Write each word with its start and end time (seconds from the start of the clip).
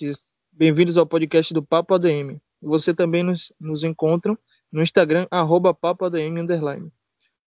ouvintes. 0.00 0.34
Bem-vindos 0.50 0.96
ao 0.96 1.06
podcast 1.06 1.52
do 1.52 1.62
Papo 1.62 1.94
ADM. 1.94 2.40
Você 2.60 2.94
também 2.94 3.22
nos, 3.22 3.52
nos 3.60 3.84
encontra 3.84 4.36
no 4.72 4.82
Instagram, 4.82 5.26
arroba 5.30 5.74
papoadm, 5.74 6.36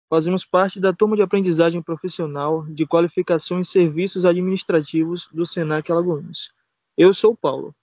Fazemos 0.09 0.45
parte 0.45 0.81
da 0.81 0.93
turma 0.93 1.15
de 1.15 1.23
aprendizagem 1.23 1.81
profissional 1.81 2.67
de 2.67 2.87
qualificação 2.87 3.61
em 3.61 3.65
serviços 3.65 4.25
administrativos 4.25 5.29
do 5.33 5.47
Senac 5.47 5.91
Alagoas. 5.91 6.53
Eu 6.97 7.15
sou 7.15 7.33
o 7.33 7.37
Paulo. 7.37 7.75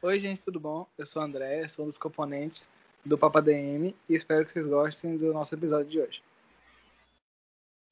Oi, 0.00 0.18
gente, 0.18 0.42
tudo 0.42 0.58
bom? 0.58 0.86
Eu 0.96 1.06
sou 1.06 1.20
o 1.20 1.24
André, 1.24 1.68
sou 1.68 1.84
um 1.84 1.88
dos 1.88 1.98
componentes 1.98 2.66
do 3.04 3.18
Papo 3.18 3.38
ADM 3.38 3.94
e 4.08 4.14
espero 4.14 4.44
que 4.44 4.52
vocês 4.52 4.66
gostem 4.66 5.18
do 5.18 5.32
nosso 5.34 5.54
episódio 5.54 5.90
de 5.90 6.00
hoje. 6.00 6.22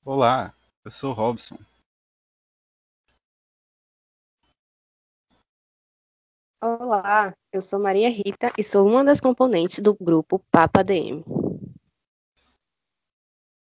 Olá, 0.05 0.55
eu 0.85 0.91
sou 0.91 1.11
o 1.11 1.15
Robson. 1.15 1.59
Olá, 6.59 7.37
eu 7.53 7.61
sou 7.61 7.79
Maria 7.79 8.09
Rita 8.09 8.51
e 8.57 8.65
sou 8.65 8.87
uma 8.87 9.05
das 9.05 9.21
componentes 9.21 9.79
do 9.79 9.95
grupo 9.95 10.39
Papa 10.51 10.83
DM. 10.83 11.23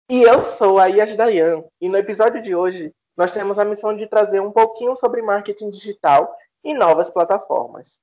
E 0.08 0.22
eu 0.22 0.46
sou 0.46 0.78
a 0.78 0.86
Yas 0.86 1.18
Dayan, 1.18 1.64
e 1.82 1.90
no 1.90 1.98
episódio 1.98 2.40
de 2.40 2.54
hoje 2.56 2.94
nós 3.18 3.32
temos 3.32 3.58
a 3.58 3.66
missão 3.66 3.98
de 3.98 4.06
trazer 4.06 4.42
um 4.42 4.52
pouquinho 4.52 4.96
sobre 4.96 5.24
marketing 5.24 5.72
digital 5.72 6.32
e 6.64 6.72
novas 6.76 7.10
plataformas. 7.10 8.00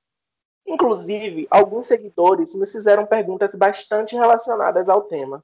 Inclusive, 0.67 1.47
alguns 1.49 1.85
seguidores 1.85 2.53
nos 2.53 2.69
fizeram 2.69 3.05
perguntas 3.05 3.55
bastante 3.55 4.13
relacionadas 4.13 4.89
ao 4.89 5.03
tema. 5.03 5.41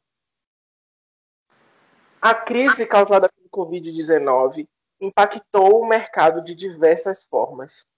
A 2.22 2.36
crise 2.36 2.86
causada 2.86 3.30
pelo 3.30 3.50
Covid-19 3.50 4.68
impactou 5.00 5.82
o 5.82 5.88
mercado 5.88 6.44
de 6.44 6.54
diversas 6.54 7.26
formas 7.26 7.90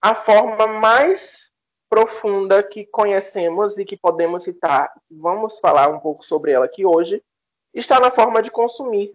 a 0.00 0.14
forma 0.14 0.66
mais 0.66 1.50
profunda 1.88 2.62
que 2.62 2.86
conhecemos 2.86 3.76
e 3.78 3.84
que 3.84 3.96
podemos 3.96 4.44
citar, 4.44 4.92
vamos 5.10 5.58
falar 5.58 5.88
um 5.88 5.98
pouco 5.98 6.24
sobre 6.24 6.52
ela 6.52 6.64
aqui 6.64 6.86
hoje, 6.86 7.22
está 7.74 7.98
na 7.98 8.10
forma 8.10 8.40
de 8.40 8.50
consumir. 8.50 9.12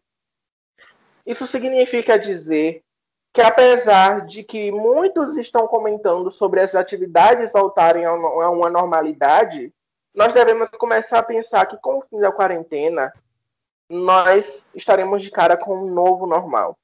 Isso 1.26 1.48
significa 1.48 2.20
dizer 2.20 2.84
que, 3.34 3.42
apesar 3.42 4.26
de 4.26 4.44
que 4.44 4.72
muitos 4.72 5.38
estão 5.38 5.68
comentando 5.68 6.30
sobre 6.30 6.62
as 6.62 6.76
atividades 6.76 7.54
voltarem 7.54 8.06
a 8.06 8.14
uma 8.14 8.70
normalidade, 8.70 9.74
nós 10.14 10.34
devemos 10.34 10.70
começar 10.70 11.20
a 11.20 11.24
pensar 11.24 11.66
que, 11.66 11.78
com 11.78 11.98
o 11.98 12.02
fim 12.02 12.20
da 12.20 12.32
quarentena, 12.32 13.12
nós 13.90 14.68
estaremos 14.76 15.24
de 15.24 15.32
cara 15.32 15.58
com 15.58 15.76
um 15.76 15.94
novo 15.94 16.28
normal 16.28 16.78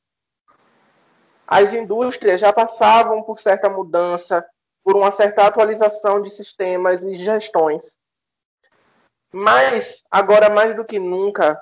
as 1.52 1.74
indústrias 1.74 2.40
já 2.40 2.54
passavam 2.54 3.24
por 3.24 3.38
certa 3.38 3.70
mudança, 3.70 4.42
por 4.82 4.96
uma 4.96 5.12
certa 5.12 5.46
atualização 5.46 6.22
de 6.22 6.30
sistemas 6.30 7.04
e 7.04 7.14
gestões. 7.14 7.98
Mas, 9.34 10.06
agora 10.10 10.50
mais 10.50 10.74
do 10.74 10.86
que 10.86 10.98
nunca, 10.98 11.62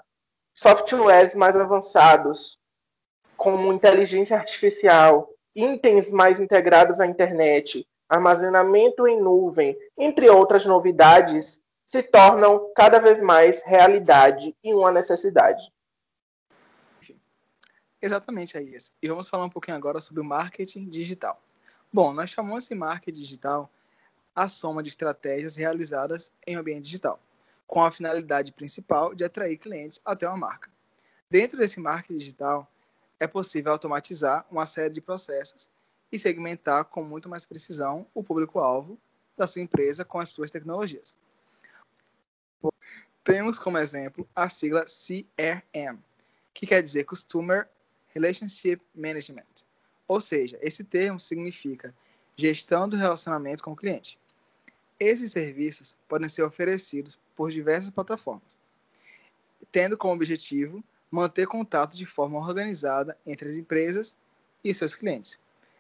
softwares 0.53 1.33
mais 1.33 1.57
avançados, 1.57 2.59
como 3.35 3.73
inteligência 3.73 4.38
artificial, 4.38 5.28
itens 5.55 6.11
mais 6.11 6.39
integrados 6.39 7.01
à 7.01 7.07
internet, 7.07 7.83
armazenamento 8.07 9.07
em 9.07 9.19
nuvem, 9.19 9.75
entre 9.97 10.29
outras 10.29 10.67
novidades, 10.67 11.59
se 11.83 12.03
tornam 12.03 12.72
cada 12.75 12.99
vez 12.99 13.23
mais 13.23 13.63
realidade 13.63 14.55
e 14.63 14.72
uma 14.72 14.91
necessidade. 14.91 15.73
Exatamente, 18.01 18.57
é 18.57 18.61
isso. 18.61 18.91
E 19.01 19.07
vamos 19.07 19.27
falar 19.27 19.45
um 19.45 19.49
pouquinho 19.49 19.75
agora 19.75 19.99
sobre 19.99 20.21
o 20.21 20.25
marketing 20.25 20.89
digital. 20.89 21.41
Bom, 21.91 22.13
nós 22.13 22.29
chamamos 22.29 22.63
esse 22.63 22.75
marketing 22.75 23.19
digital 23.19 23.69
a 24.35 24.47
soma 24.47 24.81
de 24.81 24.89
estratégias 24.89 25.57
realizadas 25.57 26.31
em 26.47 26.55
ambiente 26.55 26.85
digital, 26.85 27.19
com 27.67 27.83
a 27.83 27.91
finalidade 27.91 28.53
principal 28.53 29.13
de 29.13 29.25
atrair 29.25 29.57
clientes 29.57 29.99
até 30.05 30.27
uma 30.27 30.37
marca. 30.37 30.71
Dentro 31.29 31.57
desse 31.57 31.79
marketing 31.79 32.17
digital, 32.17 32.71
é 33.19 33.27
possível 33.27 33.73
automatizar 33.73 34.45
uma 34.49 34.66
série 34.66 34.93
de 34.93 35.01
processos 35.01 35.69
e 36.11 36.17
segmentar 36.17 36.85
com 36.85 37.03
muito 37.03 37.27
mais 37.27 37.45
precisão 37.45 38.07
o 38.13 38.23
público-alvo 38.23 38.97
da 39.37 39.45
sua 39.45 39.61
empresa 39.61 40.05
com 40.05 40.19
as 40.19 40.29
suas 40.29 40.49
tecnologias. 40.49 41.17
Temos 43.23 43.59
como 43.59 43.77
exemplo 43.77 44.27
a 44.35 44.47
sigla 44.47 44.85
CRM, 44.85 45.99
que 46.53 46.66
quer 46.66 46.81
dizer 46.81 47.03
Customer 47.03 47.69
Relationship 48.19 48.81
Management. 48.94 49.66
Ou 50.07 50.19
seja, 50.19 50.59
esse 50.62 50.84
termo 50.84 51.19
significa 51.19 51.96
gestão 52.35 52.90
do 52.90 52.97
relacionamento 52.97 53.63
com 53.63 53.72
o 53.72 53.75
cliente. 53.75 54.19
Esses 55.00 55.31
serviços 55.31 55.97
podem 56.07 56.28
ser 56.28 56.44
oferecidos 56.44 57.18
por 57.35 57.50
diversas 57.50 57.90
plataformas, 57.90 58.59
tendo 59.72 59.97
como 59.97 60.13
objetivo 60.13 60.84
manter 61.09 61.47
contato 61.47 61.97
de 61.97 62.06
forma 62.06 62.38
organizada 62.38 63.18
entre 63.25 63.50
as 63.50 63.56
empresas 63.56 64.16
e 64.63 64.74
seus 64.74 64.96
clientes. 64.96 65.40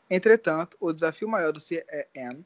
Entretanto, 0.09 0.77
o 0.79 0.93
desafio 0.93 1.27
maior 1.27 1.51
do 1.51 1.59
CRM 1.59 2.43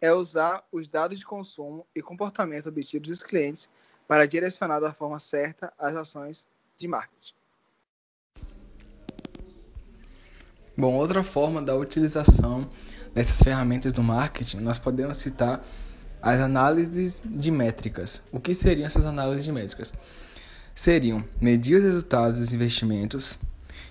é 0.00 0.12
usar 0.12 0.66
os 0.70 0.88
dados 0.88 1.18
de 1.18 1.24
consumo 1.24 1.86
e 1.94 2.02
comportamento 2.02 2.68
obtidos 2.68 3.08
dos 3.08 3.22
clientes 3.22 3.70
para 4.08 4.26
direcionar 4.26 4.80
da 4.80 4.92
forma 4.92 5.18
certa 5.18 5.72
as 5.78 5.94
ações 5.94 6.48
de 6.76 6.86
marketing. 6.86 7.35
Bom, 10.78 10.94
outra 10.94 11.22
forma 11.22 11.62
da 11.62 11.74
utilização 11.74 12.68
dessas 13.14 13.40
ferramentas 13.40 13.94
do 13.94 14.02
marketing, 14.02 14.58
nós 14.58 14.76
podemos 14.76 15.16
citar 15.16 15.66
as 16.20 16.38
análises 16.38 17.22
de 17.24 17.50
métricas. 17.50 18.22
O 18.30 18.38
que 18.38 18.54
seriam 18.54 18.84
essas 18.84 19.06
análises 19.06 19.46
de 19.46 19.52
métricas? 19.52 19.94
Seriam 20.74 21.24
medir 21.40 21.76
os 21.76 21.82
resultados 21.82 22.38
dos 22.38 22.52
investimentos 22.52 23.38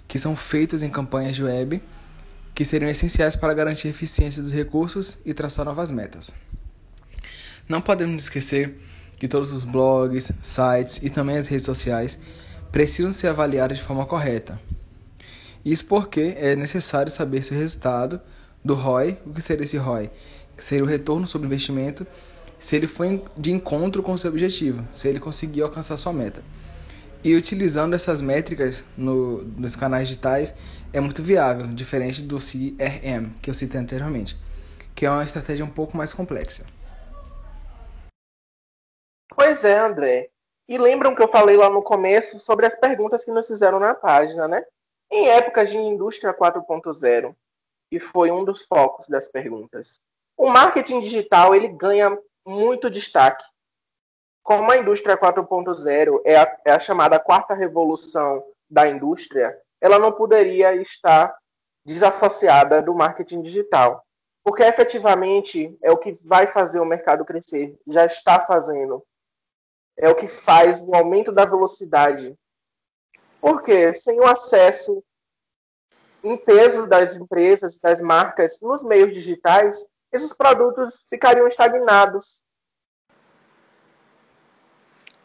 que 0.07 0.19
são 0.19 0.35
feitos 0.35 0.83
em 0.83 0.89
campanhas 0.91 1.35
de 1.35 1.43
web 1.43 1.81
que 2.53 2.63
seriam 2.63 2.91
essenciais 2.91 3.35
para 3.35 3.55
garantir 3.55 3.87
a 3.87 3.91
eficiência 3.91 4.43
dos 4.43 4.51
recursos 4.51 5.17
e 5.25 5.33
traçar 5.33 5.65
novas 5.65 5.89
metas. 5.89 6.35
Não 7.67 7.81
podemos 7.81 8.25
esquecer 8.25 8.79
que 9.17 9.27
todos 9.27 9.51
os 9.51 9.63
blogs, 9.63 10.31
sites 10.39 11.01
e 11.01 11.09
também 11.09 11.37
as 11.37 11.47
redes 11.47 11.65
sociais 11.65 12.19
precisam 12.71 13.11
ser 13.11 13.29
avaliados 13.29 13.79
de 13.79 13.83
forma 13.83 14.05
correta, 14.05 14.61
isso 15.65 15.87
porque 15.87 16.35
é 16.37 16.55
necessário 16.55 17.11
saber 17.11 17.41
se 17.41 17.51
o 17.51 17.57
resultado 17.57 18.21
do 18.63 18.75
ROI, 18.75 19.17
o 19.25 19.33
que 19.33 19.41
seria 19.41 19.65
esse 19.65 19.77
ROI? 19.77 20.11
Seria 20.55 20.83
o 20.83 20.87
retorno 20.87 21.25
sobre 21.25 21.47
o 21.47 21.49
investimento, 21.49 22.05
se 22.59 22.75
ele 22.75 22.87
foi 22.87 23.23
de 23.35 23.51
encontro 23.51 24.03
com 24.03 24.13
o 24.13 24.17
seu 24.17 24.29
objetivo, 24.29 24.87
se 24.91 25.07
ele 25.07 25.19
conseguiu 25.19 25.65
alcançar 25.65 25.97
sua 25.97 26.13
meta. 26.13 26.43
E 27.23 27.35
utilizando 27.35 27.95
essas 27.95 28.21
métricas 28.21 28.85
no, 28.95 29.41
nos 29.41 29.75
canais 29.75 30.07
digitais 30.07 30.53
é 30.93 30.99
muito 30.99 31.23
viável, 31.23 31.65
diferente 31.65 32.21
do 32.21 32.37
CRM, 32.37 33.31
que 33.41 33.49
eu 33.49 33.53
citei 33.55 33.81
anteriormente, 33.81 34.37
que 34.93 35.07
é 35.07 35.09
uma 35.09 35.23
estratégia 35.23 35.65
um 35.65 35.69
pouco 35.69 35.97
mais 35.97 36.13
complexa. 36.13 36.67
Pois 39.35 39.63
é, 39.63 39.79
André. 39.79 40.29
E 40.67 40.77
lembram 40.77 41.15
que 41.15 41.23
eu 41.23 41.27
falei 41.27 41.57
lá 41.57 41.69
no 41.69 41.81
começo 41.81 42.39
sobre 42.39 42.67
as 42.67 42.75
perguntas 42.75 43.25
que 43.25 43.31
nos 43.31 43.47
fizeram 43.47 43.79
na 43.79 43.95
página, 43.95 44.47
né? 44.47 44.63
Em 45.15 45.29
épocas 45.29 45.69
de 45.69 45.77
indústria 45.77 46.33
4.0, 46.33 47.33
que 47.89 48.01
foi 48.01 48.31
um 48.31 48.43
dos 48.43 48.65
focos 48.65 49.07
das 49.07 49.29
perguntas, 49.29 50.01
o 50.35 50.49
marketing 50.49 50.99
digital 50.99 51.55
ele 51.55 51.69
ganha 51.69 52.19
muito 52.45 52.89
destaque. 52.89 53.45
Como 54.43 54.69
a 54.69 54.75
indústria 54.75 55.17
4.0 55.17 56.21
é, 56.25 56.33
é 56.65 56.71
a 56.73 56.81
chamada 56.81 57.17
quarta 57.17 57.53
revolução 57.53 58.43
da 58.69 58.89
indústria, 58.89 59.57
ela 59.79 59.97
não 59.97 60.11
poderia 60.11 60.75
estar 60.75 61.33
desassociada 61.85 62.81
do 62.81 62.93
marketing 62.93 63.41
digital, 63.41 64.03
porque 64.43 64.63
efetivamente 64.63 65.77
é 65.81 65.91
o 65.91 65.97
que 65.97 66.11
vai 66.25 66.45
fazer 66.45 66.81
o 66.81 66.85
mercado 66.85 67.23
crescer, 67.23 67.73
já 67.87 68.05
está 68.05 68.41
fazendo. 68.41 69.01
É 69.97 70.09
o 70.09 70.15
que 70.15 70.27
faz 70.27 70.81
o 70.81 70.93
aumento 70.93 71.31
da 71.31 71.45
velocidade 71.45 72.37
porque 73.45 73.93
sem 73.93 74.19
o 74.19 74.25
acesso 74.25 75.03
em 76.23 76.35
peso 76.35 76.87
das 76.87 77.15
empresas, 77.15 77.77
das 77.77 78.01
marcas 78.01 78.59
nos 78.59 78.81
meios 78.81 79.13
digitais, 79.13 79.85
esses 80.11 80.33
produtos 80.33 81.05
ficariam 81.07 81.47
estagnados. 81.47 82.41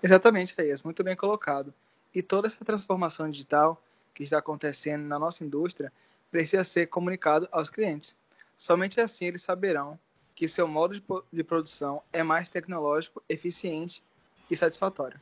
Exatamente, 0.03 0.55
Reyes, 0.55 0.83
muito 0.83 1.03
bem 1.03 1.17
colocado. 1.17 1.73
E 2.15 2.23
toda 2.23 2.47
essa 2.47 2.63
transformação 2.63 3.31
digital 3.31 3.83
que 4.13 4.23
está 4.23 4.37
acontecendo 4.37 5.07
na 5.07 5.19
nossa 5.19 5.43
indústria 5.43 5.91
precisa 6.31 6.63
ser 6.63 6.89
comunicado 6.89 7.49
aos 7.51 7.71
clientes. 7.71 8.19
Somente 8.55 9.01
assim 9.01 9.29
eles 9.29 9.41
saberão 9.41 9.99
que 10.35 10.47
seu 10.47 10.69
modo 10.69 11.03
de 11.33 11.43
produção 11.43 12.03
é 12.13 12.23
mais 12.23 12.51
tecnológico, 12.51 13.23
eficiente 13.31 14.05
e 14.51 14.57
satisfatório. 14.59 15.19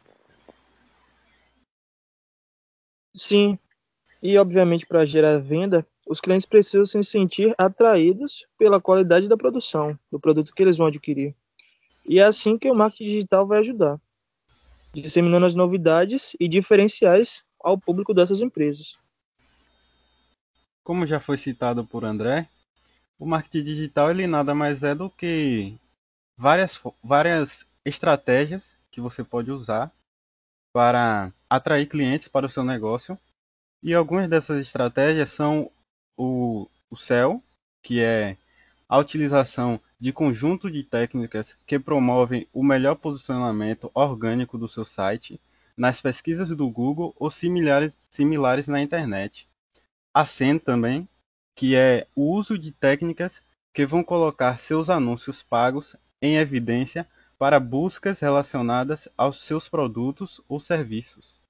Sim. 3.14 3.58
E, 4.22 4.37
obviamente, 4.37 4.87
para 4.87 5.05
gerar 5.05 5.38
venda, 5.38 5.87
os 6.06 6.20
clientes 6.20 6.46
precisam 6.46 6.84
se 6.84 7.02
sentir 7.05 7.55
atraídos 7.58 8.46
pela 8.58 8.81
qualidade 8.81 9.28
da 9.28 9.37
produção, 9.37 9.99
do 10.10 10.19
produto 10.19 10.55
que 10.55 10.62
eles 10.62 10.76
vão 10.76 10.87
adquirir. 10.87 11.34
E 12.06 12.19
é 12.19 12.25
assim 12.25 12.58
que 12.58 12.70
o 12.70 12.75
marketing 12.75 13.05
digital 13.05 13.46
vai 13.46 13.58
ajudar, 13.58 14.00
disseminando 14.94 15.46
as 15.46 15.55
novidades 15.55 16.34
e 16.40 16.49
diferenciais 16.49 17.44
ao 17.60 17.76
público 17.76 18.14
dessas 18.14 18.40
empresas. 18.40 18.96
Como 20.82 21.06
já 21.06 21.20
foi 21.20 21.37
citado 21.37 21.84
por 21.84 22.05
André, 22.05 22.49
o 23.19 23.26
marketing 23.26 23.62
digital 23.62 24.10
ele 24.10 24.26
nada 24.26 24.55
mais 24.55 24.82
é 24.82 24.94
do 24.94 25.10
que 25.10 25.76
várias, 26.37 26.81
várias 27.05 27.66
estratégias 27.84 28.75
que 28.90 29.00
você 29.00 29.22
pode 29.22 29.50
usar 29.50 29.93
para 30.79 31.33
atrair 31.51 31.87
clientes 31.87 32.29
para 32.29 32.47
o 32.47 32.49
seu 32.49 32.63
negócio. 32.63 33.19
E 33.83 33.93
algumas 33.93 34.31
dessas 34.31 34.61
estratégias 34.61 35.29
são 35.29 35.73
o, 36.17 36.69
o 36.89 36.97
SEO, 36.97 37.43
que 37.83 38.01
é 38.01 38.37
a 38.89 38.97
utilização 38.97 39.81
de 39.99 40.13
conjunto 40.13 40.71
de 40.71 40.85
técnicas 40.85 41.59
que 41.67 41.81
promovem 41.81 42.47
o 42.53 42.63
melhor 42.63 42.95
posicionamento 42.95 43.91
orgânico 43.93 44.57
do 44.57 44.69
seu 44.69 44.85
site 44.85 45.41
nas 45.77 46.01
pesquisas 46.01 46.49
do 46.51 46.71
Google 46.71 47.13
ou 47.19 47.29
similares, 47.29 47.97
similares 48.09 48.69
na 48.69 48.81
internet. 48.81 49.49
A 50.15 50.25
SEM 50.27 50.61
também, 50.61 51.09
que 51.57 51.75
é 51.75 52.07
o 52.15 52.33
uso 52.33 52.57
de 52.57 52.71
técnicas 52.71 53.43
que 53.75 53.85
vão 53.85 54.05
colocar 54.05 54.61
seus 54.61 54.89
anúncios 54.89 55.43
pagos 55.43 55.97
em 56.23 56.37
evidência 56.37 57.05
para 57.38 57.61
buscas 57.61 58.20
relacionadas 58.20 59.08
aos 59.17 59.43
seus 59.43 59.69
produtos 59.69 60.43
ou 60.49 60.58
serviços. 60.58 61.43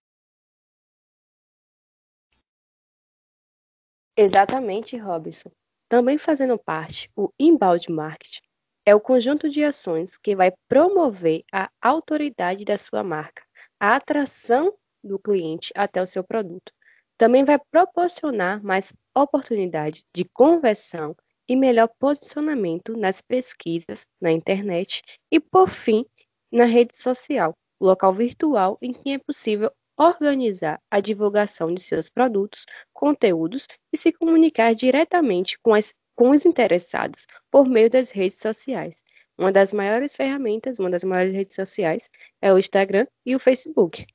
Exatamente, 4.16 4.96
Robson. 4.96 5.50
Também 5.88 6.18
fazendo 6.18 6.58
parte, 6.58 7.10
o 7.16 7.32
inbound 7.38 7.90
marketing 7.90 8.42
é 8.84 8.94
o 8.94 9.00
conjunto 9.00 9.48
de 9.48 9.64
ações 9.64 10.18
que 10.18 10.36
vai 10.36 10.52
promover 10.68 11.44
a 11.52 11.70
autoridade 11.80 12.64
da 12.64 12.76
sua 12.76 13.02
marca, 13.02 13.42
a 13.80 13.96
atração 13.96 14.76
do 15.02 15.18
cliente 15.18 15.72
até 15.76 16.02
o 16.02 16.06
seu 16.06 16.24
produto. 16.24 16.72
Também 17.16 17.44
vai 17.44 17.58
proporcionar 17.70 18.62
mais 18.62 18.92
oportunidade 19.14 20.02
de 20.14 20.24
conversão 20.24 21.16
e 21.48 21.56
melhor 21.56 21.88
posicionamento 21.98 22.96
nas 22.96 23.20
pesquisas, 23.22 24.04
na 24.20 24.30
internet 24.30 25.02
e, 25.32 25.40
por 25.40 25.70
fim, 25.70 26.04
na 26.52 26.64
rede 26.64 26.96
social, 26.96 27.54
local 27.80 28.12
virtual 28.12 28.78
em 28.82 28.92
que 28.92 29.10
é 29.10 29.18
possível 29.18 29.70
organizar 29.96 30.80
a 30.90 31.00
divulgação 31.00 31.74
de 31.74 31.82
seus 31.82 32.08
produtos, 32.08 32.64
conteúdos 32.92 33.66
e 33.92 33.96
se 33.96 34.12
comunicar 34.12 34.74
diretamente 34.74 35.58
com, 35.60 35.74
as, 35.74 35.94
com 36.14 36.30
os 36.30 36.46
interessados 36.46 37.26
por 37.50 37.68
meio 37.68 37.90
das 37.90 38.10
redes 38.10 38.38
sociais. 38.38 39.02
Uma 39.36 39.52
das 39.52 39.72
maiores 39.72 40.16
ferramentas, 40.16 40.78
uma 40.78 40.90
das 40.90 41.04
maiores 41.04 41.32
redes 41.32 41.54
sociais 41.54 42.10
é 42.40 42.52
o 42.52 42.58
Instagram 42.58 43.06
e 43.24 43.34
o 43.34 43.38
Facebook. 43.38 44.06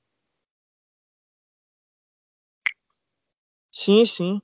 Sim, 3.71 4.06
sim. 4.06 4.41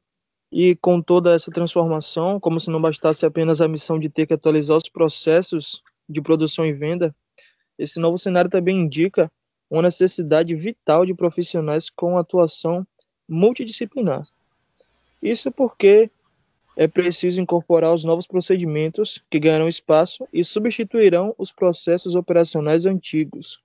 E 0.52 0.76
com 0.76 1.02
toda 1.02 1.36
essa 1.36 1.52
transformação, 1.52 2.40
como 2.40 2.60
se 2.60 2.70
não 2.70 2.82
bastasse 2.82 3.26
apenas 3.26 3.62
a 3.62 3.68
missão 3.68 4.00
de 4.00 4.10
ter 4.10 4.26
que 4.26 4.34
atualizar 4.34 4.78
os 4.78 4.90
processos 4.90 5.82
de 6.08 6.22
produção 6.22 6.66
e 6.66 6.74
venda, 6.74 7.16
esse 7.78 8.00
novo 8.00 8.18
cenário 8.18 8.50
também 8.50 8.80
indica 8.80 9.32
uma 9.70 9.84
necessidade 9.84 10.56
vital 10.56 11.06
de 11.06 11.14
profissionais 11.14 11.90
com 11.90 12.18
atuação 12.18 12.86
multidisciplinar. 13.28 14.28
Isso 15.22 15.52
porque 15.52 16.10
é 16.76 16.88
preciso 16.88 17.42
incorporar 17.42 17.94
os 17.94 18.04
novos 18.04 18.26
procedimentos 18.26 19.22
que 19.30 19.40
ganharão 19.40 19.68
espaço 19.68 20.28
e 20.34 20.44
substituirão 20.44 21.36
os 21.38 21.52
processos 21.52 22.16
operacionais 22.16 22.86
antigos. 22.86 23.62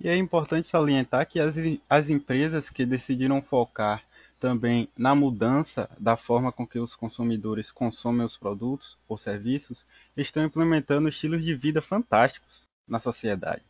E 0.00 0.08
é 0.08 0.16
importante 0.16 0.68
salientar 0.68 1.26
que 1.26 1.40
as, 1.40 1.56
as 1.88 2.08
empresas 2.08 2.70
que 2.70 2.86
decidiram 2.86 3.42
focar 3.42 4.02
também 4.38 4.88
na 4.96 5.14
mudança 5.14 5.88
da 5.98 6.16
forma 6.16 6.52
com 6.52 6.66
que 6.66 6.78
os 6.78 6.94
consumidores 6.94 7.70
consomem 7.70 8.24
os 8.24 8.36
produtos 8.36 8.98
ou 9.08 9.16
serviços 9.16 9.84
estão 10.16 10.44
implementando 10.44 11.08
estilos 11.08 11.44
de 11.44 11.54
vida 11.54 11.80
fantásticos 11.82 12.66
na 12.86 12.98
sociedade. 12.98 13.64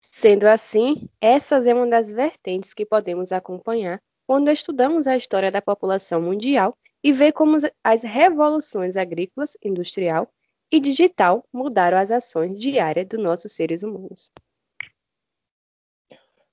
Sendo 0.00 0.44
assim, 0.44 1.08
essas 1.20 1.66
é 1.66 1.74
uma 1.74 1.86
das 1.86 2.10
vertentes 2.10 2.72
que 2.72 2.86
podemos 2.86 3.32
acompanhar 3.32 4.00
quando 4.26 4.50
estudamos 4.50 5.06
a 5.06 5.16
história 5.16 5.50
da 5.50 5.60
população 5.60 6.20
mundial 6.22 6.76
e 7.02 7.12
ver 7.12 7.32
como 7.32 7.58
as 7.82 8.02
revoluções 8.02 8.96
agrícolas, 8.96 9.56
industrial 9.62 10.30
e 10.72 10.80
digital 10.80 11.44
mudaram 11.52 11.98
as 11.98 12.10
ações 12.10 12.58
diárias 12.58 13.06
dos 13.06 13.20
nossos 13.20 13.52
seres 13.52 13.82
humanos. 13.82 14.30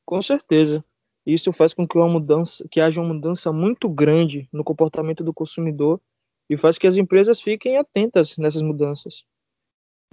Com 0.07 0.21
certeza. 0.21 0.83
Isso 1.25 1.53
faz 1.53 1.73
com 1.73 1.87
que, 1.87 1.97
uma 1.97 2.07
mudança, 2.09 2.65
que 2.69 2.81
haja 2.81 2.99
uma 2.99 3.13
mudança 3.13 3.51
muito 3.51 3.87
grande 3.87 4.49
no 4.51 4.63
comportamento 4.63 5.23
do 5.23 5.33
consumidor 5.33 6.01
e 6.49 6.57
faz 6.57 6.77
que 6.77 6.87
as 6.87 6.97
empresas 6.97 7.39
fiquem 7.41 7.77
atentas 7.77 8.35
nessas 8.37 8.61
mudanças. 8.61 9.23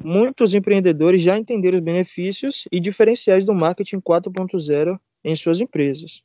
Muitos 0.03 0.55
empreendedores 0.55 1.23
já 1.23 1.39
entenderam 1.39 1.79
os 1.79 1.85
benefícios 1.85 2.65
e 2.73 2.81
diferenciais 2.81 3.47
do 3.47 3.55
marketing 3.55 4.01
4.0 4.01 4.99
em 5.25 5.37
suas 5.37 5.61
empresas. 5.61 6.23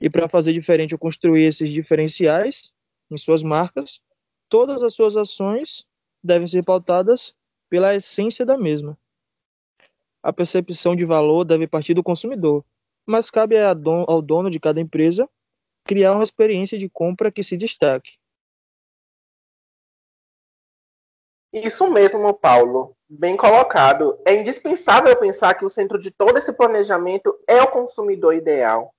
E 0.00 0.10
para 0.10 0.28
fazer 0.28 0.52
diferente 0.52 0.94
ou 0.94 0.98
construir 0.98 1.44
esses 1.44 1.70
diferenciais 1.70 2.74
em 3.10 3.16
suas 3.16 3.42
marcas, 3.42 4.00
todas 4.48 4.82
as 4.82 4.94
suas 4.94 5.16
ações 5.16 5.86
devem 6.22 6.46
ser 6.48 6.64
pautadas 6.64 7.34
pela 7.70 7.94
essência 7.94 8.46
da 8.46 8.58
mesma. 8.58 8.98
A 10.22 10.32
percepção 10.32 10.96
de 10.96 11.04
valor 11.04 11.44
deve 11.44 11.66
partir 11.66 11.94
do 11.94 12.02
consumidor, 12.02 12.64
mas 13.08 13.30
cabe 13.30 13.56
ao 13.58 14.20
dono 14.20 14.50
de 14.50 14.60
cada 14.60 14.78
empresa 14.78 15.26
criar 15.82 16.12
uma 16.12 16.22
experiência 16.22 16.78
de 16.78 16.90
compra 16.90 17.32
que 17.32 17.42
se 17.42 17.56
destaque. 17.56 18.18
Isso 21.50 21.90
mesmo, 21.90 22.34
Paulo. 22.34 22.94
Bem 23.08 23.34
colocado. 23.34 24.20
É 24.26 24.34
indispensável 24.34 25.18
pensar 25.18 25.54
que 25.54 25.64
o 25.64 25.70
centro 25.70 25.98
de 25.98 26.10
todo 26.10 26.36
esse 26.36 26.52
planejamento 26.52 27.34
é 27.48 27.62
o 27.62 27.70
consumidor 27.70 28.34
ideal. 28.34 28.94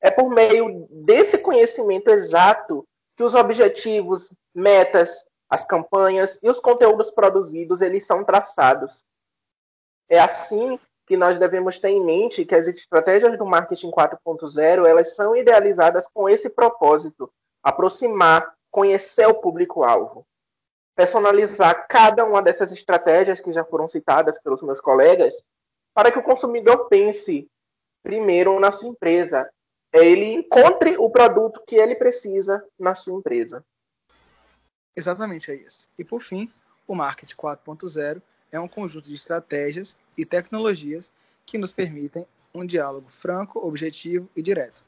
É 0.00 0.10
por 0.10 0.30
meio 0.30 0.88
desse 0.90 1.36
conhecimento 1.36 2.08
exato 2.08 2.88
que 3.14 3.22
os 3.22 3.34
objetivos, 3.34 4.32
metas, 4.54 5.26
as 5.50 5.62
campanhas 5.62 6.38
e 6.42 6.48
os 6.48 6.58
conteúdos 6.58 7.10
produzidos 7.10 7.82
eles 7.82 8.06
são 8.06 8.24
traçados. 8.24 9.04
É 10.08 10.18
assim 10.18 10.78
que 11.10 11.16
nós 11.16 11.36
devemos 11.36 11.76
ter 11.76 11.88
em 11.88 12.04
mente 12.04 12.44
que 12.44 12.54
as 12.54 12.68
estratégias 12.68 13.36
do 13.36 13.44
marketing 13.44 13.90
4.0 13.90 14.86
elas 14.86 15.16
são 15.16 15.34
idealizadas 15.34 16.06
com 16.06 16.28
esse 16.28 16.48
propósito, 16.48 17.28
aproximar, 17.64 18.54
conhecer 18.70 19.26
o 19.26 19.34
público-alvo, 19.34 20.24
personalizar 20.94 21.88
cada 21.88 22.24
uma 22.24 22.40
dessas 22.40 22.70
estratégias 22.70 23.40
que 23.40 23.50
já 23.50 23.64
foram 23.64 23.88
citadas 23.88 24.40
pelos 24.40 24.62
meus 24.62 24.80
colegas, 24.80 25.34
para 25.92 26.12
que 26.12 26.18
o 26.20 26.22
consumidor 26.22 26.86
pense 26.86 27.50
primeiro 28.04 28.60
na 28.60 28.70
sua 28.70 28.90
empresa, 28.90 29.50
ele 29.92 30.32
encontre 30.32 30.96
o 30.96 31.10
produto 31.10 31.60
que 31.66 31.74
ele 31.74 31.96
precisa 31.96 32.64
na 32.78 32.94
sua 32.94 33.18
empresa. 33.18 33.64
Exatamente 34.94 35.50
é 35.50 35.56
isso. 35.56 35.88
E 35.98 36.04
por 36.04 36.20
fim, 36.20 36.48
o 36.86 36.94
marketing 36.94 37.34
4.0 37.34 38.22
é 38.52 38.58
um 38.58 38.68
conjunto 38.68 39.06
de 39.06 39.14
estratégias 39.14 39.96
e 40.16 40.24
tecnologias 40.24 41.12
que 41.46 41.58
nos 41.58 41.72
permitem 41.72 42.26
um 42.54 42.66
diálogo 42.66 43.08
franco, 43.08 43.64
objetivo 43.64 44.28
e 44.34 44.42
direto 44.42 44.82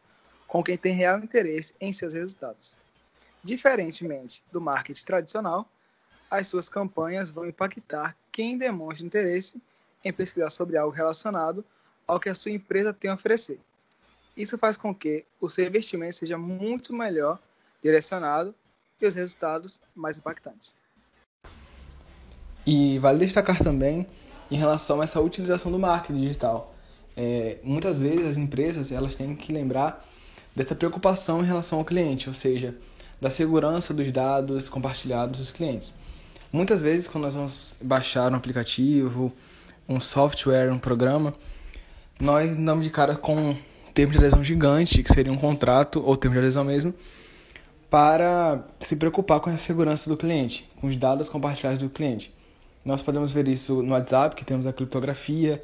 com 0.52 0.62
quem 0.62 0.76
tem 0.76 0.92
real 0.92 1.18
interesse 1.18 1.72
em 1.80 1.94
seus 1.94 2.12
resultados. 2.12 2.76
Diferentemente 3.42 4.44
do 4.52 4.60
marketing 4.60 5.06
tradicional, 5.06 5.66
as 6.30 6.46
suas 6.46 6.68
campanhas 6.68 7.30
vão 7.30 7.46
impactar 7.46 8.14
quem 8.30 8.58
demonstra 8.58 9.06
interesse 9.06 9.62
em 10.04 10.12
pesquisar 10.12 10.50
sobre 10.50 10.76
algo 10.76 10.94
relacionado 10.94 11.64
ao 12.06 12.20
que 12.20 12.28
a 12.28 12.34
sua 12.34 12.50
empresa 12.50 12.92
tem 12.92 13.10
a 13.10 13.14
oferecer. 13.14 13.58
Isso 14.36 14.58
faz 14.58 14.76
com 14.76 14.94
que 14.94 15.24
o 15.40 15.48
seu 15.48 15.64
investimento 15.64 16.16
seja 16.16 16.36
muito 16.36 16.92
melhor 16.92 17.38
direcionado 17.82 18.54
e 19.00 19.06
os 19.06 19.14
resultados 19.14 19.80
mais 19.94 20.18
impactantes. 20.18 20.76
E 22.66 22.98
vale 22.98 23.18
destacar 23.18 23.58
também 23.58 24.06
em 24.50 24.56
relação 24.56 25.00
a 25.00 25.04
essa 25.04 25.20
utilização 25.20 25.72
do 25.72 25.78
marketing 25.78 26.20
digital. 26.20 26.74
É, 27.16 27.58
muitas 27.62 28.00
vezes 28.00 28.26
as 28.26 28.36
empresas 28.36 28.92
elas 28.92 29.16
têm 29.16 29.34
que 29.34 29.52
lembrar 29.52 30.06
dessa 30.54 30.74
preocupação 30.74 31.42
em 31.42 31.46
relação 31.46 31.78
ao 31.78 31.84
cliente, 31.84 32.28
ou 32.28 32.34
seja, 32.34 32.74
da 33.20 33.30
segurança 33.30 33.94
dos 33.94 34.10
dados 34.10 34.68
compartilhados 34.68 35.38
dos 35.38 35.50
clientes. 35.50 35.94
Muitas 36.52 36.82
vezes, 36.82 37.06
quando 37.06 37.24
nós 37.24 37.34
vamos 37.34 37.76
baixar 37.80 38.30
um 38.30 38.36
aplicativo, 38.36 39.32
um 39.88 39.98
software, 39.98 40.70
um 40.70 40.78
programa, 40.78 41.34
nós 42.20 42.56
damos 42.56 42.84
de 42.84 42.90
cara 42.90 43.16
com, 43.16 43.56
termo 43.94 44.12
de 44.12 44.18
adesão 44.18 44.44
gigante, 44.44 45.02
que 45.02 45.12
seria 45.12 45.32
um 45.32 45.38
contrato 45.38 46.02
ou 46.04 46.16
termo 46.16 46.34
de 46.34 46.40
adesão 46.40 46.64
mesmo, 46.64 46.94
para 47.88 48.64
se 48.80 48.96
preocupar 48.96 49.40
com 49.40 49.50
a 49.50 49.56
segurança 49.56 50.10
do 50.10 50.16
cliente, 50.16 50.68
com 50.80 50.86
os 50.86 50.96
dados 50.96 51.28
compartilhados 51.28 51.80
do 51.80 51.88
cliente. 51.88 52.34
Nós 52.84 53.00
podemos 53.00 53.30
ver 53.30 53.46
isso 53.48 53.82
no 53.82 53.92
WhatsApp, 53.92 54.34
que 54.34 54.44
temos 54.44 54.66
a 54.66 54.72
criptografia, 54.72 55.62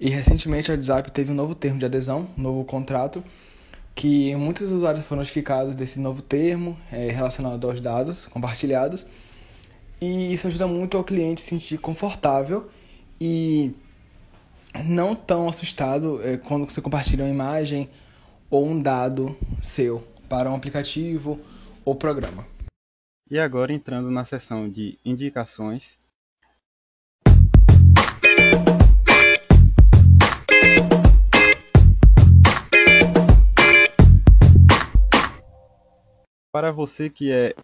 e 0.00 0.10
recentemente 0.10 0.70
o 0.70 0.74
WhatsApp 0.74 1.10
teve 1.10 1.30
um 1.30 1.34
novo 1.34 1.54
termo 1.54 1.78
de 1.78 1.86
adesão, 1.86 2.28
um 2.36 2.42
novo 2.42 2.64
contrato, 2.64 3.22
que 3.94 4.34
muitos 4.36 4.70
usuários 4.70 5.04
foram 5.04 5.20
notificados 5.20 5.74
desse 5.74 5.98
novo 5.98 6.20
termo 6.20 6.76
é, 6.92 7.10
relacionado 7.10 7.68
aos 7.68 7.80
dados 7.80 8.26
compartilhados, 8.26 9.06
e 10.00 10.32
isso 10.32 10.46
ajuda 10.46 10.66
muito 10.66 10.96
ao 10.96 11.04
cliente 11.04 11.40
se 11.40 11.48
sentir 11.48 11.78
confortável 11.78 12.68
e 13.20 13.72
não 14.84 15.14
tão 15.14 15.48
assustado 15.48 16.20
é, 16.22 16.36
quando 16.36 16.68
você 16.68 16.82
compartilha 16.82 17.24
uma 17.24 17.30
imagem 17.30 17.88
ou 18.50 18.66
um 18.66 18.80
dado 18.80 19.36
seu 19.62 20.06
para 20.28 20.50
um 20.50 20.54
aplicativo 20.54 21.40
ou 21.84 21.94
programa. 21.94 22.46
E 23.30 23.38
agora 23.38 23.72
entrando 23.72 24.10
na 24.10 24.24
seção 24.24 24.68
de 24.68 24.98
indicações. 25.04 25.96
Para 36.56 36.72
você 36.72 37.10
que 37.10 37.30
é 37.30 37.54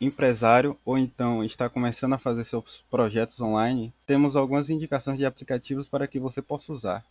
empresário 0.00 0.74
ou 0.82 0.96
então 0.96 1.44
está 1.44 1.68
começando 1.68 2.14
a 2.14 2.18
fazer 2.18 2.46
seus 2.46 2.80
projetos 2.90 3.38
online, 3.38 3.92
temos 4.06 4.34
algumas 4.34 4.70
indicações 4.70 5.18
de 5.18 5.26
aplicativos 5.26 5.86
para 5.86 6.08
que 6.08 6.18
você 6.18 6.40
possa 6.40 6.72
usar 6.72 7.04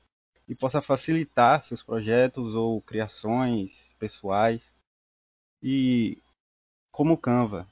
e 0.47 0.55
possa 0.55 0.81
facilitar 0.81 1.61
seus 1.61 1.83
projetos 1.83 2.55
ou 2.55 2.81
criações 2.81 3.93
pessoais. 3.99 4.73
E 5.61 6.17
como 6.91 7.15
Canva, 7.15 7.67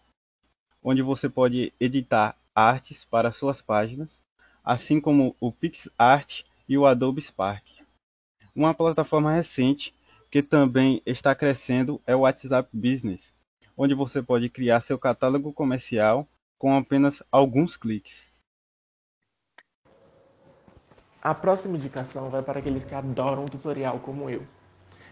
onde 0.84 1.02
você 1.02 1.28
pode 1.28 1.74
editar 1.80 2.38
artes 2.54 3.06
para 3.06 3.32
suas 3.32 3.60
páginas, 3.60 4.22
assim 4.64 5.02
como 5.02 5.36
o 5.42 5.52
PixArt 5.52 6.44
e 6.70 6.78
o 6.78 6.86
Adobe 6.86 7.24
Spark. 7.24 7.66
Uma 8.56 8.76
plataforma 8.76 9.34
recente 9.34 9.96
que 10.30 10.44
também 10.44 11.02
está 11.08 11.34
crescendo 11.34 12.00
é 12.06 12.16
o 12.16 12.20
WhatsApp 12.20 12.70
Business, 12.72 13.36
onde 13.78 13.94
você 13.94 14.24
pode 14.24 14.50
criar 14.50 14.82
seu 14.82 14.98
catálogo 14.98 15.54
comercial 15.54 16.28
com 16.58 16.76
apenas 16.76 17.22
alguns 17.32 17.78
cliques. 17.78 18.34
A 21.22 21.36
próxima 21.36 21.78
indicação 21.78 22.30
vai 22.30 22.42
para 22.42 22.60
aqueles 22.60 22.84
que 22.84 22.96
adoram 22.96 23.46
tutorial 23.46 24.00
como 24.00 24.30
eu. 24.30 24.44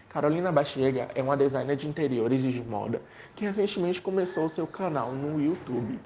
Carolina 0.08 0.50
Bachega 0.50 1.10
é 1.14 1.22
uma 1.22 1.36
designer 1.36 1.76
de 1.76 1.86
interiores 1.86 2.42
e 2.42 2.48
de 2.48 2.62
moda 2.62 3.02
que 3.34 3.44
recentemente 3.44 4.00
começou 4.00 4.48
seu 4.48 4.66
canal 4.66 5.12
no 5.12 5.40
YouTube. 5.40 6.00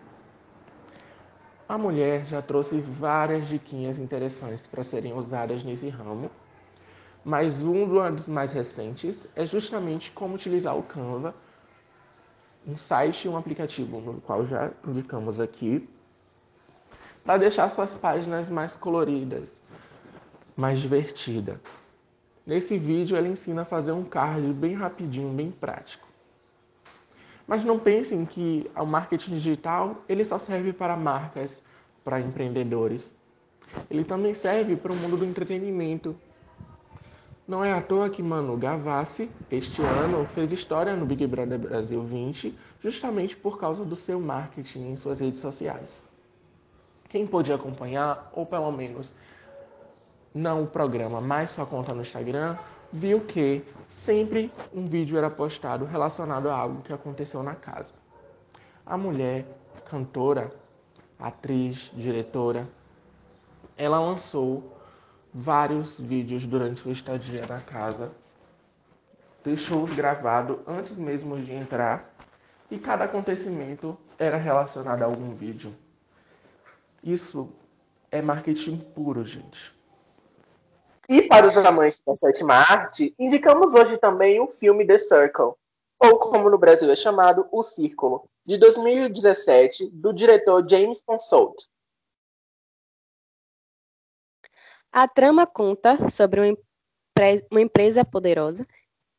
A 1.69 1.79
mulher 1.79 2.27
já 2.27 2.43
trouxe 2.43 2.81
várias 2.81 3.47
diquinhas 3.47 3.99
interessantes 3.99 4.67
para 4.67 4.83
serem 4.83 5.13
usadas 5.13 5.63
nesse 5.63 5.89
ramo, 5.89 6.29
mas 7.25 7.63
um 7.63 7.87
dos 8.11 8.27
mais 8.27 8.53
recentes 8.53 9.29
é 9.37 9.47
justamente 9.47 10.11
como 10.11 10.35
utilizar 10.35 10.77
o 10.77 10.83
Canva, 10.83 11.33
um 12.67 12.77
site 12.77 13.25
e 13.25 13.29
um 13.29 13.37
aplicativo 13.37 14.01
no 14.01 14.21
qual 14.21 14.47
já 14.47 14.71
indicamos 14.87 15.41
aqui, 15.41 15.89
para 17.25 17.39
deixar 17.39 17.71
suas 17.71 17.93
páginas 17.95 18.51
mais 18.51 18.75
coloridas, 18.77 19.53
mais 20.57 20.79
divertidas. 20.81 21.59
Nesse 22.47 22.79
vídeo 22.79 23.17
ela 23.17 23.29
ensina 23.29 23.63
a 23.63 23.65
fazer 23.65 23.93
um 23.93 24.05
card 24.05 24.53
bem 24.53 24.75
rapidinho, 24.75 25.33
bem 25.33 25.51
prático. 25.51 26.07
Mas 27.47 27.65
não 27.65 27.79
pensem 27.79 28.25
que 28.25 28.71
o 28.77 28.87
marketing 28.87 29.33
digital 29.33 30.03
ele 30.09 30.25
só 30.25 30.39
serve 30.39 30.73
para 30.73 30.97
marcas, 30.97 31.63
para 32.05 32.21
empreendedores. 32.21 33.13
Ele 33.91 34.05
também 34.05 34.35
serve 34.35 34.77
para 34.77 34.93
o 34.93 34.97
mundo 34.97 35.17
do 35.17 35.25
entretenimento. 35.25 36.17
Não 37.51 37.65
é 37.65 37.73
à 37.73 37.83
toa 37.83 38.09
que 38.09 38.23
Manu 38.23 38.57
Gavassi, 38.57 39.29
este 39.51 39.83
ano, 39.83 40.25
fez 40.25 40.53
história 40.53 40.95
no 40.95 41.05
Big 41.05 41.27
Brother 41.27 41.59
Brasil 41.59 42.01
20, 42.01 42.57
justamente 42.81 43.37
por 43.37 43.59
causa 43.59 43.85
do 43.85 43.97
seu 43.97 44.21
marketing 44.21 44.93
em 44.93 44.97
suas 44.97 45.19
redes 45.19 45.41
sociais. 45.41 45.91
Quem 47.09 47.27
pôde 47.27 47.53
acompanhar, 47.53 48.31
ou 48.33 48.47
pelo 48.47 48.71
menos 48.71 49.13
não 50.33 50.63
o 50.63 50.67
programa, 50.69 51.21
mas 51.21 51.51
sua 51.51 51.67
conta 51.67 51.93
no 51.93 52.03
Instagram, 52.03 52.57
viu 52.93 53.19
que 53.23 53.65
sempre 53.89 54.53
um 54.73 54.87
vídeo 54.87 55.19
era 55.19 55.29
postado 55.29 55.85
relacionado 55.85 56.49
a 56.49 56.55
algo 56.55 56.83
que 56.83 56.93
aconteceu 56.93 57.43
na 57.43 57.57
casa. 57.57 57.93
A 58.87 58.97
mulher, 58.97 59.45
cantora, 59.87 60.53
atriz, 61.19 61.91
diretora, 61.97 62.65
ela 63.77 63.99
lançou 63.99 64.79
vários 65.33 65.99
vídeos 65.99 66.47
durante 66.47 66.81
sua 66.81 66.93
estadia 66.93 67.47
na 67.47 67.61
casa, 67.61 68.11
deixou-os 69.45 69.95
gravados 69.95 70.59
antes 70.67 70.99
mesmo 70.99 71.41
de 71.41 71.53
entrar 71.53 72.13
e 72.71 72.79
cada 72.79 73.05
acontecimento 73.05 73.97
era 74.19 74.37
relacionado 74.37 75.03
a 75.03 75.07
algum 75.07 75.35
vídeo. 75.35 75.75
Isso 77.03 77.51
é 78.11 78.21
marketing 78.21 78.77
puro, 78.77 79.25
gente. 79.25 79.75
E 81.09 81.23
para 81.23 81.49
os 81.49 81.57
amantes 81.57 82.03
da 82.07 82.15
sétima 82.15 82.55
arte, 82.55 83.15
indicamos 83.19 83.75
hoje 83.75 83.99
também 83.99 84.41
o 84.41 84.49
filme 84.49 84.87
The 84.87 84.99
Circle, 84.99 85.55
ou 85.99 86.19
como 86.19 86.49
no 86.49 86.59
Brasil 86.59 86.91
é 86.91 86.97
chamado, 86.97 87.47
O 87.51 87.63
Círculo, 87.63 88.25
de 88.47 88.57
2017, 88.57 89.91
do 89.91 90.13
diretor 90.13 90.65
James 90.69 91.03
Ponsoldt. 91.03 91.69
A 94.93 95.07
trama 95.07 95.47
conta 95.47 96.11
sobre 96.11 96.41
uma 97.51 97.61
empresa 97.61 98.05
poderosa 98.05 98.67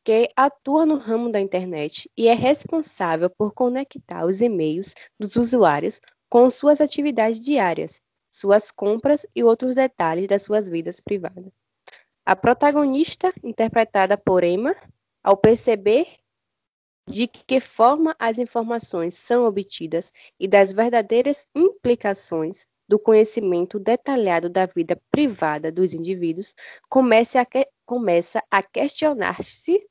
que 0.04 0.28
atua 0.36 0.84
no 0.84 0.96
ramo 0.96 1.32
da 1.32 1.40
internet 1.40 2.10
e 2.14 2.28
é 2.28 2.34
responsável 2.34 3.30
por 3.30 3.54
conectar 3.54 4.26
os 4.26 4.42
e-mails 4.42 4.94
dos 5.18 5.36
usuários 5.36 5.98
com 6.28 6.50
suas 6.50 6.80
atividades 6.80 7.40
diárias, 7.40 8.02
suas 8.30 8.70
compras 8.70 9.24
e 9.34 9.42
outros 9.42 9.74
detalhes 9.74 10.28
das 10.28 10.42
suas 10.42 10.68
vidas 10.68 11.00
privadas. 11.00 11.50
A 12.26 12.36
protagonista, 12.36 13.32
interpretada 13.42 14.18
por 14.18 14.44
Emma, 14.44 14.76
ao 15.22 15.38
perceber 15.38 16.06
de 17.08 17.26
que 17.26 17.60
forma 17.60 18.14
as 18.18 18.38
informações 18.38 19.14
são 19.14 19.46
obtidas 19.46 20.12
e 20.38 20.46
das 20.46 20.72
verdadeiras 20.72 21.46
implicações 21.54 22.66
do 22.92 22.98
conhecimento 22.98 23.78
detalhado 23.78 24.50
da 24.50 24.66
vida 24.66 25.00
privada 25.10 25.72
dos 25.72 25.94
indivíduos, 25.94 26.54
começa 26.90 27.40
a, 27.40 27.46
que, 27.46 27.66
começa 27.86 28.42
a 28.50 28.62
questionar-se 28.62 29.82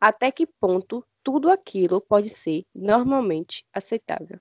até 0.00 0.30
que 0.30 0.46
ponto 0.46 1.04
tudo 1.24 1.50
aquilo 1.50 2.00
pode 2.00 2.28
ser 2.28 2.64
normalmente 2.72 3.66
aceitável. 3.72 4.38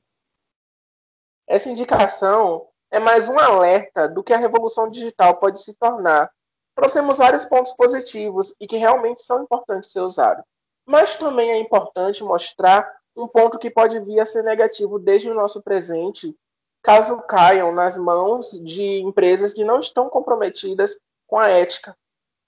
Essa 1.47 1.67
indicação 1.67 2.67
é 2.91 2.99
mais 2.99 3.27
um 3.27 3.39
alerta 3.39 4.07
do 4.07 4.23
que 4.23 4.33
a 4.33 4.37
revolução 4.37 4.87
digital 4.87 5.37
pode 5.37 5.63
se 5.63 5.73
tornar 5.73 6.31
trouxemos 6.75 7.17
vários 7.17 7.43
pontos 7.43 7.73
positivos 7.73 8.53
e 8.59 8.67
que 8.67 8.77
realmente 8.77 9.23
são 9.23 9.41
importantes 9.41 9.91
ser 9.91 10.01
usados. 10.01 10.43
Mas 10.85 11.15
também 11.15 11.49
é 11.49 11.59
importante 11.59 12.23
mostrar 12.23 12.87
um 13.15 13.27
ponto 13.27 13.57
que 13.57 13.71
pode 13.71 13.99
vir 14.01 14.19
a 14.19 14.27
ser 14.27 14.43
negativo 14.43 14.99
desde 14.99 15.31
o 15.31 15.33
nosso 15.33 15.63
presente, 15.63 16.37
caso 16.85 17.19
caiam 17.23 17.71
nas 17.73 17.97
mãos 17.97 18.51
de 18.63 18.99
empresas 19.01 19.53
que 19.53 19.65
não 19.65 19.79
estão 19.79 20.07
comprometidas 20.07 20.95
com 21.27 21.39
a 21.39 21.49
ética. 21.49 21.97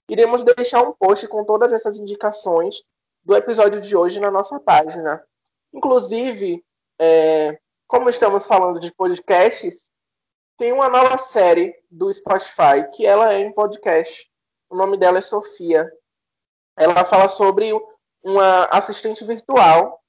Iremos 0.08 0.44
deixar 0.44 0.82
um 0.82 0.92
post 0.92 1.26
com 1.26 1.44
todas 1.44 1.72
essas 1.72 1.98
indicações 1.98 2.82
do 3.24 3.36
episódio 3.36 3.80
de 3.80 3.96
hoje 3.96 4.20
na 4.20 4.30
nossa 4.30 4.58
página. 4.60 5.22
Inclusive, 5.74 6.64
é, 6.98 7.58
como 7.86 8.08
estamos 8.08 8.46
falando 8.46 8.78
de 8.78 8.94
podcasts, 8.94 9.90
tem 10.56 10.72
uma 10.72 10.88
nova 10.88 11.18
série 11.18 11.74
do 11.90 12.12
Spotify 12.12 12.88
que 12.94 13.04
ela 13.04 13.34
é 13.34 13.40
em 13.40 13.52
podcast. 13.52 14.30
O 14.70 14.76
nome 14.76 14.96
dela 14.96 15.18
é 15.18 15.20
Sofia. 15.20 15.90
Ela 16.76 17.04
fala 17.04 17.28
sobre 17.28 17.72
uma 18.22 18.64
assistente 18.66 19.24
virtual 19.24 20.00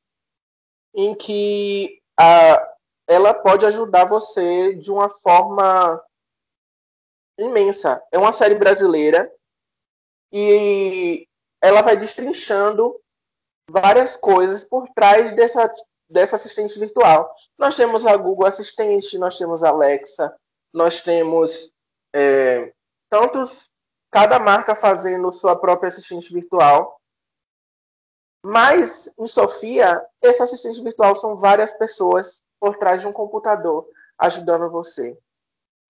em 0.93 1.15
que 1.15 2.01
a, 2.17 2.68
ela 3.09 3.33
pode 3.33 3.65
ajudar 3.65 4.05
você 4.05 4.75
de 4.75 4.91
uma 4.91 5.09
forma 5.09 5.99
imensa. 7.39 7.99
É 8.11 8.19
uma 8.19 8.31
série 8.31 8.53
brasileira 8.53 9.33
e 10.31 11.27
ela 11.59 11.81
vai 11.81 11.97
destrinchando 11.97 13.01
várias 13.67 14.15
coisas 14.15 14.63
por 14.63 14.87
trás 14.89 15.31
dessa 15.31 15.73
dessa 16.07 16.35
assistente 16.35 16.77
virtual. 16.79 17.35
Nós 17.57 17.75
temos 17.75 18.05
a 18.05 18.15
Google 18.17 18.47
Assistente, 18.47 19.17
nós 19.17 19.37
temos 19.37 19.63
a 19.63 19.69
Alexa, 19.69 20.35
nós 20.73 21.01
temos 21.01 21.71
é, 22.15 22.73
tantos 23.11 23.69
cada 24.11 24.39
marca 24.39 24.75
fazendo 24.75 25.31
sua 25.31 25.55
própria 25.55 25.89
assistente 25.89 26.31
virtual. 26.33 26.99
Mas 28.43 29.11
em 29.19 29.27
Sofia, 29.27 30.03
esse 30.21 30.41
assistente 30.41 30.81
virtual 30.81 31.15
são 31.15 31.35
várias 31.35 31.73
pessoas 31.73 32.41
por 32.59 32.77
trás 32.77 33.01
de 33.01 33.07
um 33.07 33.13
computador 33.13 33.87
ajudando 34.17 34.69
você. 34.69 35.17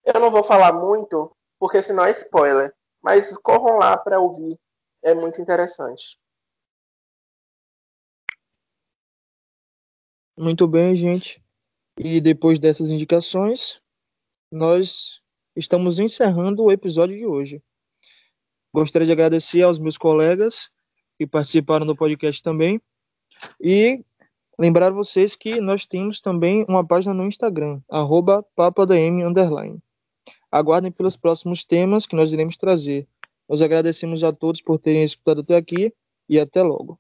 Eu 0.06 0.20
não 0.20 0.32
vou 0.32 0.44
falar 0.44 0.72
muito, 0.74 1.36
porque 1.58 1.82
senão 1.82 2.06
é 2.06 2.12
spoiler, 2.12 2.74
mas 3.02 3.36
corram 3.38 3.78
lá 3.78 3.98
para 3.98 4.20
ouvir, 4.20 4.58
é 5.04 5.14
muito 5.14 5.42
interessante. 5.42 6.20
Muito 10.38 10.68
bem, 10.68 10.96
gente. 10.96 11.44
E 11.98 12.22
depois 12.22 12.60
dessas 12.60 12.90
indicações, 12.90 13.82
nós 14.50 15.22
estamos 15.54 16.00
encerrando 16.00 16.64
o 16.64 16.72
episódio 16.72 17.18
de 17.18 17.26
hoje. 17.26 17.62
Gostaria 18.74 19.06
de 19.06 19.12
agradecer 19.12 19.64
aos 19.64 19.78
meus 19.78 19.98
colegas 19.98 20.70
que 21.18 21.28
participaram 21.28 21.86
do 21.86 21.96
podcast 21.96 22.42
também. 22.42 22.82
E 23.60 24.04
lembrar 24.60 24.92
vocês 24.92 25.38
que 25.38 25.62
nós 25.62 25.86
temos 25.86 26.20
também 26.20 26.66
uma 26.68 26.86
página 26.86 27.14
no 27.14 27.26
Instagram, 27.26 27.80
arroba 27.90 28.44
papadm, 28.58 29.22
Aguardem 30.52 30.92
pelos 30.92 31.16
próximos 31.16 31.64
temas 31.64 32.06
que 32.06 32.16
nós 32.16 32.34
iremos 32.34 32.58
trazer. 32.58 33.08
Nós 33.48 33.62
agradecemos 33.62 34.22
a 34.22 34.34
todos 34.34 34.62
por 34.62 34.78
terem 34.78 35.04
escutado 35.06 35.40
até 35.42 35.56
aqui 35.56 35.94
e 36.28 36.38
até 36.38 36.62
logo. 36.62 37.00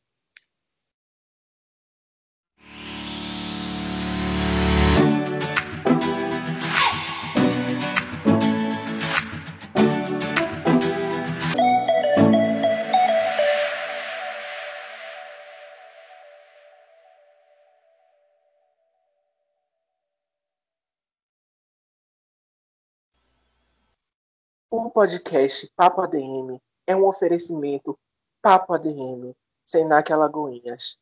O 24.81 24.89
podcast 24.89 25.69
Papo 25.75 25.99
ADM 26.01 26.57
é 26.87 26.95
um 26.95 27.05
oferecimento 27.05 27.99
Papo 28.41 28.73
ADM, 28.73 29.35
Senac 29.65 30.11
Alagoinhas. 30.11 30.97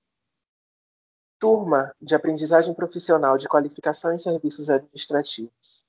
Turma 1.40 1.94
de 2.02 2.16
Aprendizagem 2.16 2.74
Profissional 2.74 3.38
de 3.38 3.48
Qualificação 3.48 4.12
em 4.12 4.18
Serviços 4.18 4.72
Administrativos. 4.72 5.86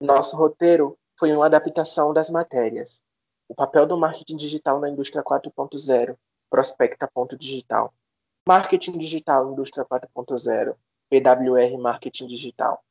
Nosso 0.00 0.34
roteiro 0.34 0.98
foi 1.14 1.30
uma 1.30 1.44
adaptação 1.44 2.14
das 2.14 2.30
matérias. 2.30 3.04
O 3.46 3.54
papel 3.54 3.86
do 3.86 3.98
marketing 3.98 4.38
digital 4.38 4.80
na 4.80 4.88
indústria 4.88 5.22
4.0, 5.22 6.16
Prospecta 6.48 7.06
Ponto 7.06 7.36
Digital. 7.36 7.92
Marketing 8.48 8.96
digital, 8.96 9.52
indústria 9.52 9.84
4.0, 9.84 10.74
PWR 11.10 11.78
Marketing 11.78 12.26
Digital 12.26 12.82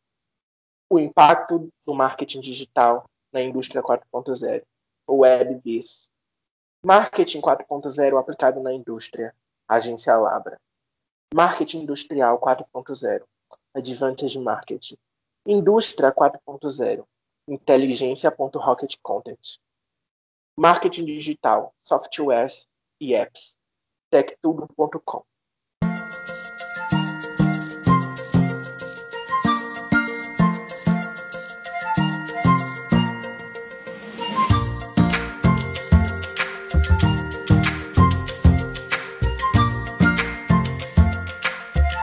o 0.90 1.00
impacto 1.00 1.70
do 1.86 1.94
marketing 1.94 2.40
digital 2.40 3.10
na 3.32 3.42
indústria 3.42 3.84
4.0, 3.84 4.64
o 5.06 5.20
WebBiz. 5.20 6.10
Marketing 6.84 7.42
4.0 7.42 8.18
aplicado 8.20 8.62
na 8.62 8.74
indústria, 8.74 9.34
Agência 9.68 10.16
Labra. 10.16 10.60
Marketing 11.34 11.80
industrial 11.80 12.40
4.0, 12.40 13.24
Advantage 13.74 14.40
Marketing. 14.40 14.98
Indústria 15.46 16.12
4.0, 16.12 17.06
inteligência.rocket 17.48 18.98
content. 19.02 19.60
Marketing 20.58 21.06
digital, 21.06 21.74
softwares 21.84 22.68
e 23.00 23.14
apps, 23.14 23.56
techtudo.com. 24.10 25.24